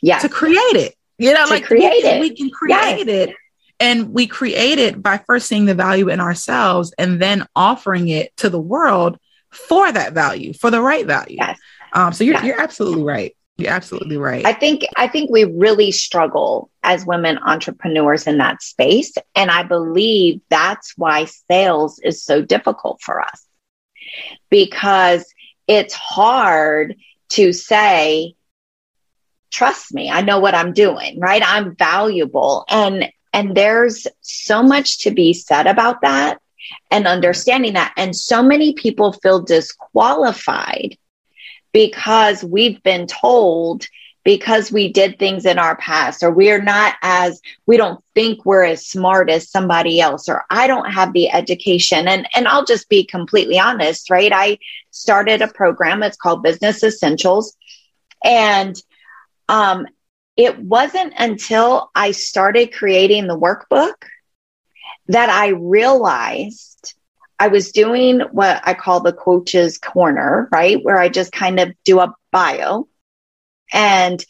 [0.00, 0.18] Yeah.
[0.18, 0.94] To create it.
[1.18, 2.20] You know, to like create we, it.
[2.20, 3.28] we can create yes.
[3.28, 3.36] it.
[3.78, 8.36] And we create it by first seeing the value in ourselves and then offering it
[8.38, 9.18] to the world
[9.50, 11.36] for that value, for the right value.
[11.38, 11.58] Yes.
[11.92, 12.44] Um, so you're, yes.
[12.44, 13.36] you're absolutely right.
[13.62, 14.44] You're absolutely right.
[14.44, 19.62] I think I think we really struggle as women entrepreneurs in that space and I
[19.62, 23.46] believe that's why sales is so difficult for us.
[24.50, 25.24] Because
[25.66, 26.96] it's hard
[27.30, 28.34] to say
[29.50, 31.42] trust me, I know what I'm doing, right?
[31.44, 36.38] I'm valuable and and there's so much to be said about that
[36.90, 40.96] and understanding that and so many people feel disqualified
[41.72, 43.86] because we've been told
[44.24, 48.64] because we did things in our past or we're not as we don't think we're
[48.64, 52.06] as smart as somebody else or I don't have the education.
[52.06, 54.32] And and I'll just be completely honest right?
[54.32, 54.58] I
[54.90, 57.56] started a program it's called Business Essentials.
[58.24, 58.76] And
[59.48, 59.86] um
[60.36, 63.94] it wasn't until I started creating the workbook
[65.08, 66.94] that I realized
[67.42, 70.78] I was doing what I call the coach's corner, right?
[70.80, 72.86] Where I just kind of do a bio.
[73.72, 74.24] And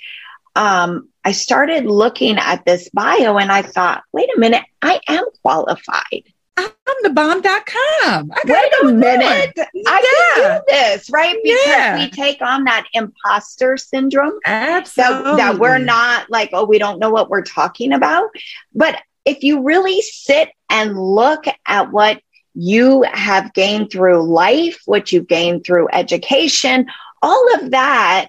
[0.56, 5.26] um, I started looking at this bio and I thought, wait a minute, I am
[5.42, 6.22] qualified.
[6.56, 6.72] I'm
[7.02, 8.32] the bomb.com.
[8.32, 9.58] I Wait a minute.
[9.58, 11.36] I can do this, right?
[11.42, 11.98] Because yeah.
[11.98, 14.38] we take on that imposter syndrome.
[14.46, 15.32] Absolutely.
[15.32, 18.30] That, that we're not like, oh, we don't know what we're talking about.
[18.74, 22.22] But if you really sit and look at what
[22.54, 26.86] you have gained through life, what you've gained through education,
[27.22, 28.28] all of that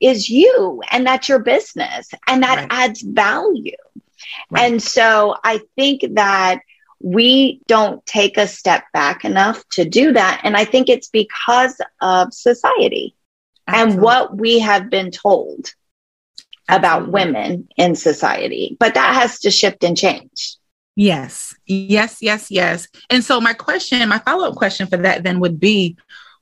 [0.00, 2.68] is you and that's your business and that right.
[2.70, 3.72] adds value.
[4.50, 4.64] Right.
[4.72, 6.60] And so I think that
[7.00, 10.42] we don't take a step back enough to do that.
[10.44, 13.14] And I think it's because of society
[13.66, 13.94] Absolutely.
[13.94, 15.72] and what we have been told
[16.68, 16.88] Absolutely.
[16.88, 18.76] about women in society.
[18.78, 20.56] But that has to shift and change.
[20.96, 22.88] Yes, yes, yes, yes.
[23.08, 25.96] And so, my question, my follow up question for that then would be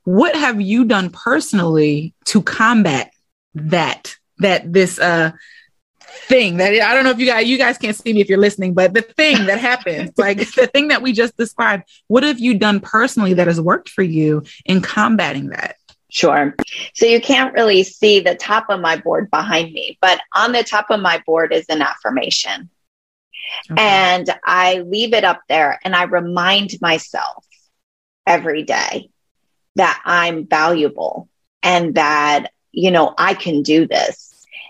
[0.04, 3.12] what have you done personally to combat
[3.54, 4.16] that?
[4.38, 5.32] That this uh
[6.28, 8.38] thing that I don't know if you guys you guys can't see me if you're
[8.38, 12.38] listening, but the thing that happens, like the thing that we just described, what have
[12.38, 15.76] you done personally that has worked for you in combating that?
[16.10, 16.56] Sure.
[16.94, 20.64] So you can't really see the top of my board behind me, but on the
[20.64, 22.70] top of my board is an affirmation.
[23.70, 23.80] Okay.
[23.80, 27.44] And I leave it up there and I remind myself
[28.26, 29.10] every day
[29.76, 31.28] that I'm valuable
[31.62, 34.28] and that, you know, I can do this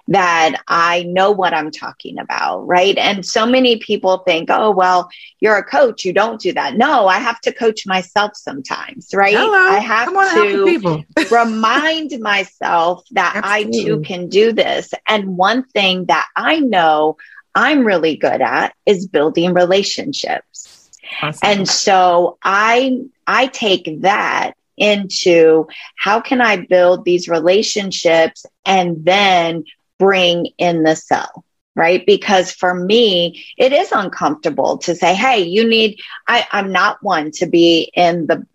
[0.09, 2.97] that I know what I'm talking about, right?
[2.97, 6.77] And so many people think, oh, well, you're a coach, you don't do that.
[6.77, 9.37] No, I have to coach myself sometimes, right?
[9.37, 9.53] Hello.
[9.53, 13.81] I have to remind myself that Absolutely.
[13.81, 14.95] I too can do this.
[15.07, 17.19] And one thing that I know
[17.55, 20.91] I'm really good at is building relationships.
[21.23, 21.41] Awesome.
[21.43, 29.65] And so I I take that into how can I build these relationships and then
[29.99, 35.67] bring in the sell right because for me it is uncomfortable to say hey you
[35.67, 38.47] need I, i'm not one to be in the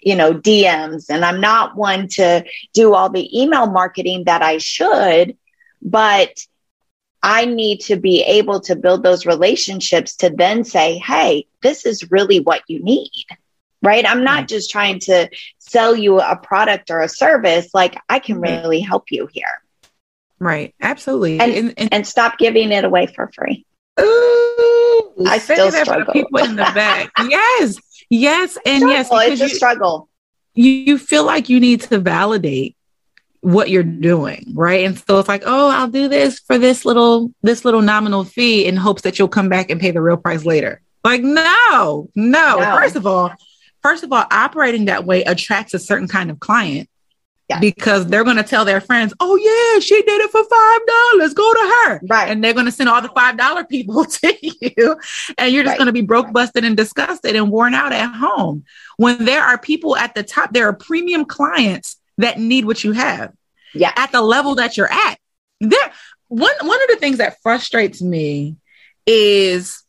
[0.00, 4.58] you know dms and i'm not one to do all the email marketing that i
[4.58, 5.36] should
[5.80, 6.44] but
[7.22, 12.10] i need to be able to build those relationships to then say hey this is
[12.10, 13.26] really what you need
[13.82, 18.18] right i'm not just trying to sell you a product or a service like i
[18.18, 19.62] can really help you here
[20.42, 20.74] Right.
[20.80, 21.38] Absolutely.
[21.38, 23.64] And, and, and, and stop giving it away for free.
[24.00, 26.12] Ooh, I still struggle.
[26.12, 27.12] people in the back.
[27.28, 27.78] yes.
[28.10, 28.58] Yes.
[28.66, 28.90] And struggle.
[28.90, 29.32] yes.
[29.32, 30.08] It's a you, struggle.
[30.54, 32.76] You, you feel like you need to validate
[33.42, 37.32] what you're doing right and so it's like oh i'll do this for this little
[37.42, 40.44] this little nominal fee in hopes that you'll come back and pay the real price
[40.44, 42.76] later like no no, no.
[42.76, 43.32] first of all
[43.82, 46.88] first of all operating that way attracts a certain kind of client
[47.52, 47.58] yeah.
[47.58, 51.34] Because they're going to tell their friends, oh, yeah, she did it for $5.
[51.34, 52.00] Go to her.
[52.08, 52.30] Right.
[52.30, 54.96] And they're going to send all the $5 people to you.
[55.36, 55.78] And you're just right.
[55.78, 58.64] going to be broke, busted, and disgusted and worn out at home.
[58.96, 62.92] When there are people at the top, there are premium clients that need what you
[62.92, 63.32] have.
[63.74, 63.92] Yeah.
[63.96, 65.18] At the level that you're at.
[65.60, 65.92] There,
[66.28, 68.56] one, one of the things that frustrates me
[69.06, 69.82] is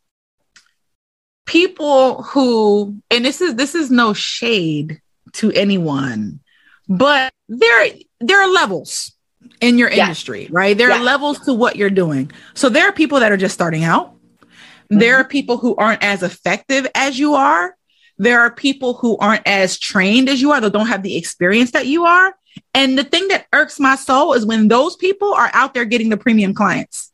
[1.46, 5.02] people who, and this is this is no shade
[5.34, 6.40] to anyone
[6.88, 7.88] but there
[8.20, 9.14] there are levels
[9.62, 10.78] in your industry, right?
[10.78, 12.32] There are levels to what you're doing.
[12.54, 14.14] So there are people that are just starting out.
[14.14, 15.00] Mm-hmm.
[15.00, 17.76] There are people who aren't as effective as you are.
[18.18, 21.72] There are people who aren't as trained as you are, that don't have the experience
[21.72, 22.36] that you are.
[22.74, 26.10] And the thing that irks my soul is when those people are out there getting
[26.10, 27.12] the premium clients.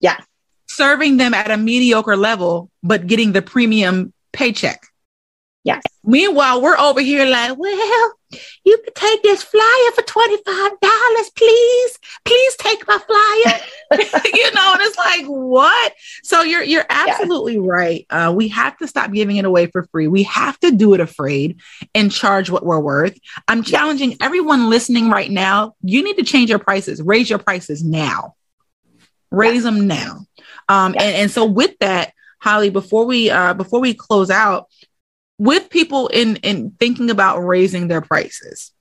[0.00, 0.18] Yeah.
[0.68, 4.86] Serving them at a mediocre level, but getting the premium paycheck.
[5.62, 5.82] Yes.
[6.04, 8.12] Meanwhile, we're over here like, well,
[8.64, 11.98] you could take this flyer for $25, please.
[12.24, 13.60] Please take my flyer.
[14.34, 15.92] you know, and it's like, what?
[16.22, 18.06] So you're you're absolutely right.
[18.10, 20.08] Uh, we have to stop giving it away for free.
[20.08, 21.60] We have to do it afraid
[21.94, 23.18] and charge what we're worth.
[23.48, 25.74] I'm challenging everyone listening right now.
[25.82, 28.34] You need to change your prices, raise your prices now.
[29.30, 30.26] Raise them now.
[30.68, 34.68] Um, and, and so with that, Hollie, before we uh, before we close out,
[35.38, 38.72] with people in in thinking about raising their prices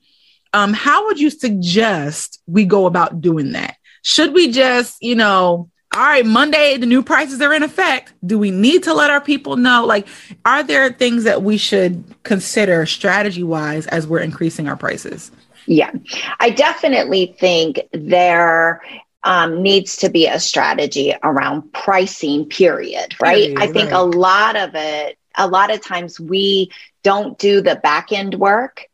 [0.53, 5.69] um how would you suggest we go about doing that should we just you know
[5.95, 9.21] all right monday the new prices are in effect do we need to let our
[9.21, 10.07] people know like
[10.45, 15.31] are there things that we should consider strategy wise as we're increasing our prices
[15.65, 15.91] yeah
[16.39, 18.81] i definitely think there
[19.23, 23.53] um, needs to be a strategy around pricing, period, right?
[23.57, 23.99] I think right.
[23.99, 26.71] a lot of it, a lot of times we
[27.03, 28.87] don't do the back end work.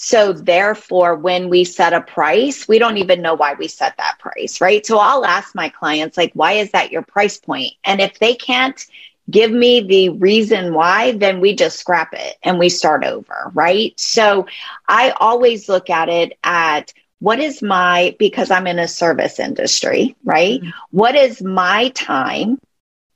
[0.00, 4.18] So therefore, when we set a price, we don't even know why we set that
[4.20, 4.86] price, right?
[4.86, 7.72] So I'll ask my clients, like, why is that your price point?
[7.82, 8.80] And if they can't
[9.28, 13.92] give me the reason why, then we just scrap it and we start over, right?
[13.98, 14.46] So
[14.86, 20.14] I always look at it at what is my, because I'm in a service industry,
[20.22, 20.60] right?
[20.60, 20.70] Mm-hmm.
[20.92, 22.60] What is my time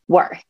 [0.09, 0.43] worth?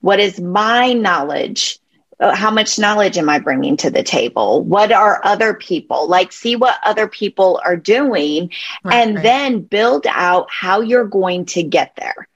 [0.00, 1.78] What is my knowledge?
[2.20, 4.62] Uh, how much knowledge am I bringing to the table?
[4.64, 6.32] What are other people like?
[6.32, 8.50] See what other people are doing
[8.82, 9.22] right, and right.
[9.22, 12.26] then build out how you're going to get there.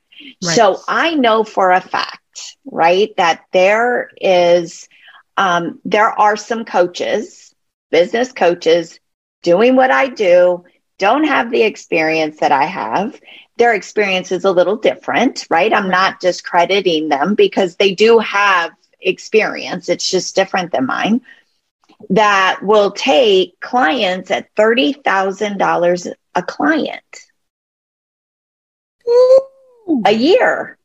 [0.45, 0.55] Right.
[0.55, 4.89] So I know for a fact, right, that there is,
[5.37, 7.53] um, there are some coaches,
[7.91, 9.01] business coaches
[9.43, 10.65] doing what I do,
[11.03, 13.21] don't have the experience that I have.
[13.57, 15.75] Their experience is a little different, right?
[15.75, 19.89] I'm not discrediting them because they do have experience.
[19.89, 21.23] It's just different than mine.
[22.11, 27.19] That will take clients at $30,000 a client
[29.09, 30.03] Ooh.
[30.07, 30.79] a year.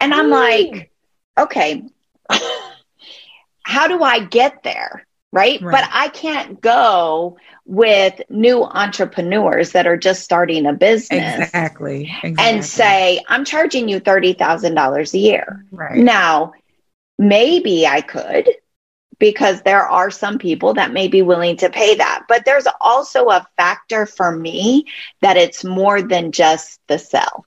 [0.00, 0.30] And I'm Ooh.
[0.30, 0.90] like,
[1.38, 1.84] okay,
[3.62, 5.06] how do I get there?
[5.32, 5.62] Right?
[5.62, 5.72] right?
[5.72, 11.38] But I can't go with new entrepreneurs that are just starting a business.
[11.38, 12.14] Exactly.
[12.22, 12.34] exactly.
[12.38, 15.64] And say, I'm charging you $30,000 a year.
[15.70, 15.96] Right.
[15.96, 16.52] Now,
[17.18, 18.48] maybe I could
[19.22, 22.24] because there are some people that may be willing to pay that.
[22.28, 24.86] But there's also a factor for me
[25.20, 27.46] that it's more than just the sell.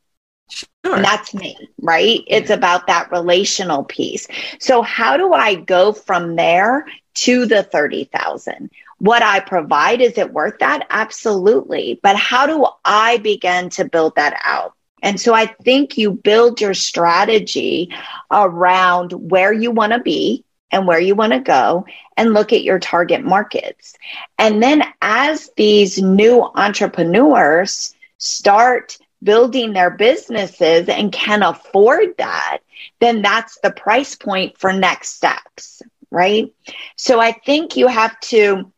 [0.49, 0.65] Sure.
[0.83, 2.21] That's me, right?
[2.27, 4.27] It's about that relational piece.
[4.59, 8.69] So how do I go from there to the 30,000?
[8.99, 10.85] What I provide, is it worth that?
[10.89, 11.99] Absolutely.
[12.01, 14.73] But how do I begin to build that out?
[15.01, 17.93] And so I think you build your strategy
[18.31, 21.85] around where you want to be and where you want to go
[22.17, 23.93] and look at your target markets.
[24.39, 32.59] And then as these new entrepreneurs start building their businesses and can afford that,
[32.99, 36.53] then that's the price point for next steps, right?
[36.95, 38.71] So I think you have to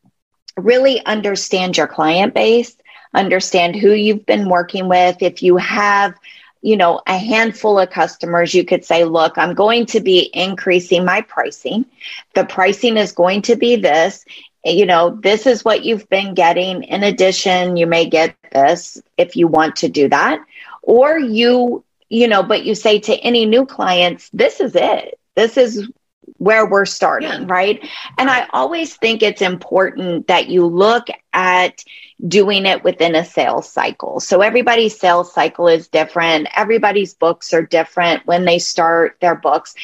[0.55, 2.75] really understand your client base,
[3.13, 5.21] understand who you've been working with.
[5.21, 6.15] If you have,
[6.61, 11.05] you know, a handful of customers, you could say, look, I'm going to be increasing
[11.05, 11.85] my pricing.
[12.33, 14.25] The pricing is going to be this.
[14.67, 16.83] You know, this is what you've been getting.
[16.83, 20.39] In addition, you may get this if you want to do that.
[20.81, 25.19] Or you, you know, but you say to any new clients, this is it.
[25.35, 25.89] This is
[26.37, 27.45] where we're starting, yeah.
[27.47, 27.89] right?
[28.17, 31.83] And I always think it's important that you look at
[32.25, 34.19] doing it within a sales cycle.
[34.19, 36.47] So everybody's sales cycle is different.
[36.55, 39.75] Everybody's books are different when they start their books.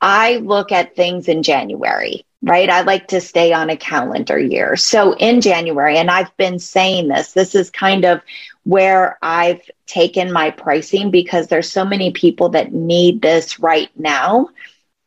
[0.00, 2.68] I look at things in January, right?
[2.68, 4.76] I like to stay on a calendar year.
[4.76, 8.20] So in January, and I've been saying this, this is kind of
[8.64, 14.48] where I've taken my pricing because there's so many people that need this right now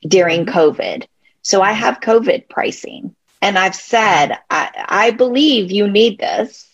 [0.08, 0.58] during mm-hmm.
[0.58, 1.08] COVID.
[1.42, 3.16] So I have COVID pricing.
[3.42, 6.68] And I've said, I, I believe you need this.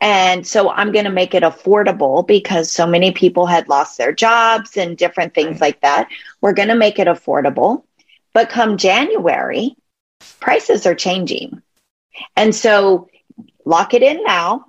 [0.00, 4.12] And so I'm going to make it affordable because so many people had lost their
[4.12, 6.08] jobs and different things like that.
[6.40, 7.84] We're going to make it affordable.
[8.34, 9.76] But come January,
[10.40, 11.62] prices are changing.
[12.36, 13.08] And so
[13.64, 14.66] lock it in now.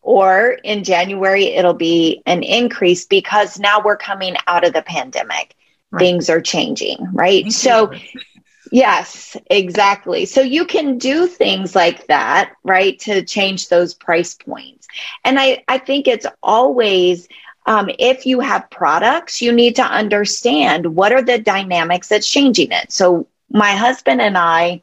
[0.00, 5.54] Or in January, it'll be an increase because now we're coming out of the pandemic
[5.90, 6.00] right.
[6.00, 7.42] things are changing, right?
[7.42, 8.00] Thank so, you.
[8.72, 10.24] yes, exactly.
[10.24, 14.88] So you can do things like that, right, to change those price points.
[15.24, 17.28] And I, I think it's always,
[17.68, 22.72] um, if you have products, you need to understand what are the dynamics that's changing
[22.72, 22.90] it.
[22.90, 24.82] So my husband and I,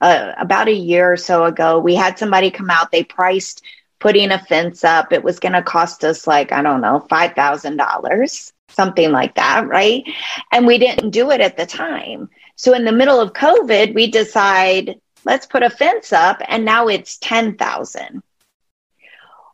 [0.00, 2.92] uh, about a year or so ago, we had somebody come out.
[2.92, 3.62] They priced
[3.98, 5.12] putting a fence up.
[5.12, 10.04] It was going to cost us like, I don't know, $5,000 something like that, right?
[10.52, 12.30] And we didn't do it at the time.
[12.54, 16.86] So in the middle of COVID, we decide, let's put a fence up and now
[16.86, 18.22] it's 10,000.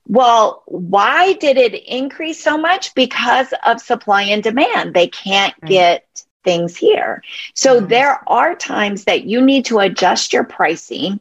[0.06, 2.94] Well, why did it increase so much?
[2.94, 4.94] Because of supply and demand.
[4.94, 5.70] They can't right.
[5.70, 7.22] get things here.
[7.54, 7.88] So mm-hmm.
[7.88, 11.20] there are times that you need to adjust your pricing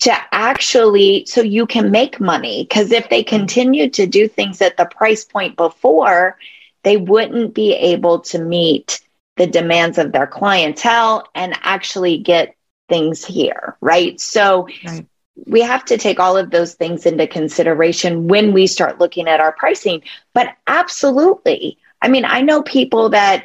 [0.00, 4.76] to actually so you can make money because if they continue to do things at
[4.76, 6.36] the price point before
[6.82, 9.00] they wouldn't be able to meet
[9.36, 12.54] the demands of their clientele and actually get
[12.88, 14.20] things here, right?
[14.20, 15.06] So right.
[15.44, 19.40] We have to take all of those things into consideration when we start looking at
[19.40, 20.02] our pricing.
[20.32, 21.78] But absolutely.
[22.00, 23.44] I mean, I know people that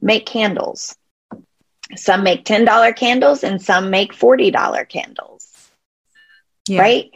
[0.00, 0.96] make candles.
[1.96, 5.70] Some make $10 candles and some make $40 candles.
[6.68, 6.82] Yeah.
[6.82, 7.10] Right?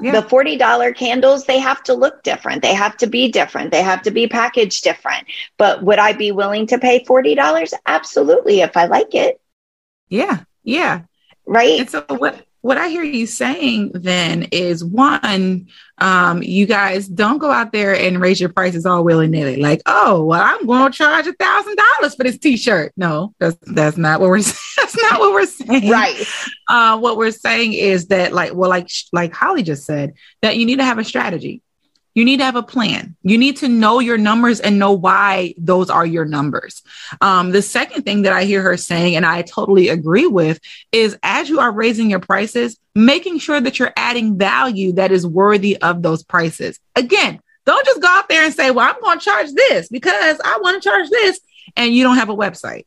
[0.00, 0.20] Yeah.
[0.20, 2.62] The $40 candles, they have to look different.
[2.62, 3.70] They have to be different.
[3.70, 5.26] They have to be packaged different.
[5.56, 7.72] But would I be willing to pay $40?
[7.86, 9.40] Absolutely, if I like it.
[10.08, 10.40] Yeah.
[10.64, 11.02] Yeah.
[11.46, 11.80] Right.
[11.80, 12.04] And so
[12.64, 17.94] what I hear you saying then is one, um, you guys don't go out there
[17.94, 19.56] and raise your prices all willy nilly.
[19.56, 22.94] Like, oh, well, I'm going to charge a thousand dollars for this T-shirt.
[22.96, 24.40] No, that's that's not what we're
[24.78, 25.90] that's not what we're saying.
[25.90, 26.26] Right.
[26.66, 30.64] Uh, what we're saying is that, like, well, like like Hollie just said, that you
[30.64, 31.60] need to have a strategy.
[32.14, 33.16] You need to have a plan.
[33.22, 36.82] You need to know your numbers and know why those are your numbers.
[37.20, 40.60] Um, the second thing that I hear her saying, and I totally agree with,
[40.92, 45.26] is as you are raising your prices, making sure that you're adding value that is
[45.26, 46.78] worthy of those prices.
[46.94, 50.40] Again, don't just go out there and say, well, I'm going to charge this because
[50.44, 51.40] I want to charge this.
[51.76, 52.84] And you don't have a website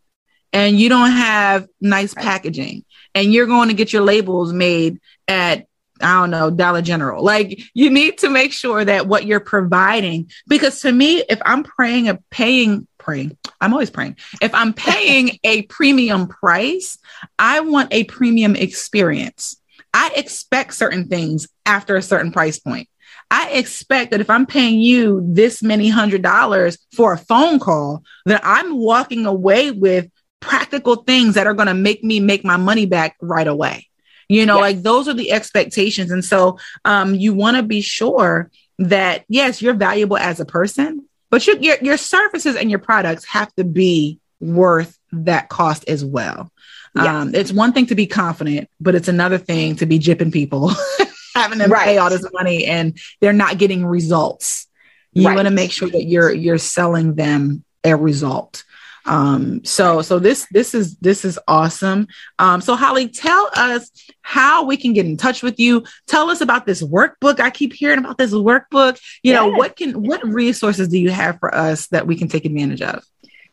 [0.54, 5.68] and you don't have nice packaging and you're going to get your labels made at
[6.02, 7.24] I don't know, Dollar General.
[7.24, 11.64] Like you need to make sure that what you're providing, because to me, if I'm
[11.64, 14.18] praying a paying, praying, I'm always praying.
[14.42, 16.98] If I'm paying a premium price,
[17.40, 19.58] I want a premium experience.
[19.94, 22.88] I expect certain things after a certain price point.
[23.30, 28.04] I expect that if I'm paying you this many hundred dollars for a phone call,
[28.26, 32.58] that I'm walking away with practical things that are going to make me make my
[32.58, 33.87] money back right away.
[34.30, 34.62] You know, yes.
[34.62, 36.12] like those are the expectations.
[36.12, 41.08] And so um, you want to be sure that, yes, you're valuable as a person,
[41.30, 46.04] but your, your, your services and your products have to be worth that cost as
[46.04, 46.52] well.
[46.96, 47.08] Yes.
[47.08, 50.72] Um, it's one thing to be confident, but it's another thing to be jipping people,
[51.36, 51.86] having them right.
[51.86, 54.68] pay all this money and they're not getting results.
[55.14, 55.36] You right.
[55.36, 58.64] want to make sure that you're you're selling them a result.
[59.08, 62.08] Um, so so this this is this is awesome.
[62.40, 63.90] Um, so Hollie, tell us
[64.22, 65.84] how we can get in touch with you.
[66.08, 67.40] Tell us about this workbook.
[67.40, 69.00] I keep hearing about this workbook.
[69.24, 69.42] You yes.
[69.42, 72.82] know, what can what resources do you have for us that we can take advantage
[72.82, 73.04] of?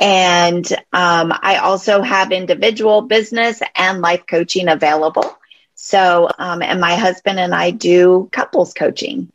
[0.00, 5.38] And um, I also have individual business and life coaching available.
[5.74, 9.30] So, um, and my husband and I do couples coaching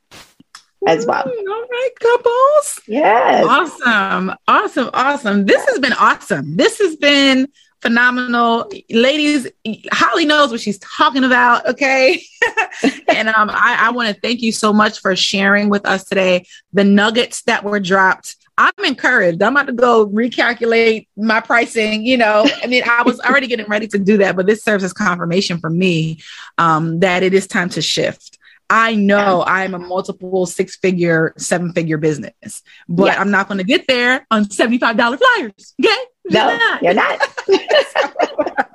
[0.88, 1.24] as well.
[1.24, 2.82] all right, couples.
[2.88, 3.46] Yes.
[3.48, 4.34] Awesome.
[4.48, 4.90] Awesome.
[4.94, 5.46] Awesome.
[5.46, 6.56] This has been awesome.
[6.56, 7.48] This has been
[7.82, 8.70] phenomenal.
[8.90, 9.48] Ladies,
[9.92, 11.66] Hollie knows what she's talking about.
[11.66, 12.22] Okay.
[13.08, 16.46] and um, I, I want to thank you so much for sharing with us today
[16.74, 18.36] the nuggets that were dropped.
[18.58, 19.42] I'm encouraged.
[19.42, 22.06] I'm about to go recalculate my pricing.
[22.06, 24.84] You know, I mean, I was already getting ready to do that, but this serves
[24.84, 26.20] as confirmation for me
[26.58, 28.38] um, that it is time to shift.
[28.70, 33.18] I know I'm a multiple six figure, seven figure business, but yes.
[33.18, 35.74] I'm not going to get there on $75 flyers.
[35.84, 35.98] Okay.
[36.26, 37.22] No, you're not.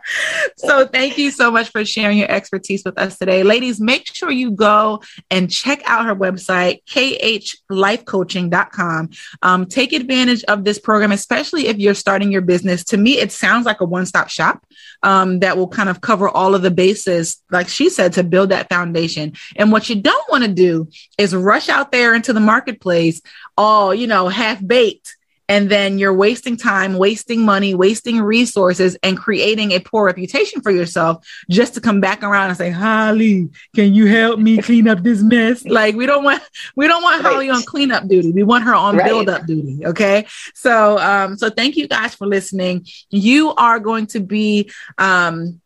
[0.56, 3.42] so thank you so much for sharing your expertise with us today.
[3.42, 9.10] Ladies, make sure you go and check out her website, khlifecoaching.com.
[9.42, 12.84] Um, take advantage of this program, especially if you're starting your business.
[12.84, 14.64] To me, it sounds like a one-stop shop
[15.02, 18.50] um, that will kind of cover all of the bases, like she said, to build
[18.50, 19.32] that foundation.
[19.56, 20.88] And what you don't want to do
[21.18, 23.20] is rush out there into the marketplace
[23.56, 25.16] all, you know, half baked
[25.48, 30.70] and then you're wasting time, wasting money, wasting resources, and creating a poor reputation for
[30.70, 35.02] yourself just to come back around and say, Hollie, can you help me clean up
[35.02, 35.64] this mess?
[35.74, 36.40] Like we don't want
[36.76, 37.32] we don't want right.
[37.32, 38.30] Hollie on cleanup duty.
[38.30, 39.06] We want her on right.
[39.06, 39.84] build up duty.
[39.84, 40.26] Okay.
[40.54, 42.86] So um, so thank you guys for listening.
[43.10, 45.60] You are going to be um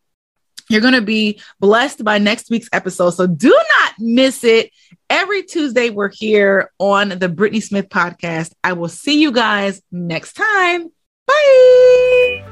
[0.69, 3.11] you're going to be blessed by next week's episode.
[3.11, 4.71] So do not miss it.
[5.09, 8.51] Every Tuesday, we're here on the Brittnee Smith podcast.
[8.63, 10.89] I will see you guys next time.
[11.25, 12.45] Bye.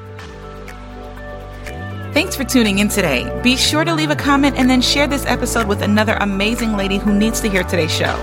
[2.14, 3.42] Thanks for tuning in today.
[3.44, 6.98] Be sure to leave a comment and then share this episode with another amazing lady
[6.98, 8.16] who needs to hear today's show.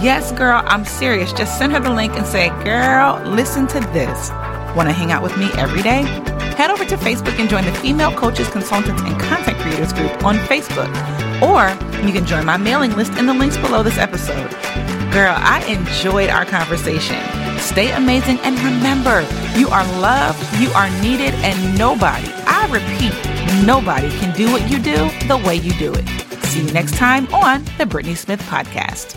[0.00, 1.32] Yes, girl, I'm serious.
[1.32, 4.30] Just send her the link and say, Girl, listen to this.
[4.76, 6.02] Want to hang out with me every day?
[6.56, 10.36] Head over to Facebook and join the Female Coaches, Consultants, and Content Creators group on
[10.36, 10.88] Facebook.
[11.42, 11.70] Or
[12.06, 14.50] you can join my mailing list in the links below this episode.
[15.12, 17.18] Girl, I enjoyed our conversation.
[17.58, 19.26] Stay amazing and remember,
[19.58, 24.78] you are loved, you are needed, and nobody, I repeat, nobody can do what you
[24.78, 26.06] do the way you do it.
[26.44, 29.16] See you next time on the Brittnee Smith Podcast.